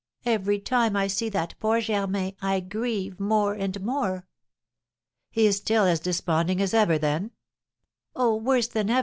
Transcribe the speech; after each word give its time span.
Every 0.25 0.57
time 0.59 0.95
I 0.95 1.05
see 1.05 1.29
that 1.29 1.53
poor 1.59 1.79
Germain, 1.79 2.35
I 2.41 2.59
grieve 2.59 3.19
more 3.19 3.53
and 3.53 3.79
more." 3.81 4.25
"He 5.29 5.45
is 5.45 5.57
still 5.57 5.83
as 5.83 5.99
desponding 5.99 6.59
as 6.59 6.73
ever, 6.73 6.97
then?" 6.97 7.29
"Oh, 8.15 8.35
worse 8.37 8.67
than 8.67 8.89
ever, 8.89 8.97
M. 8.97 8.99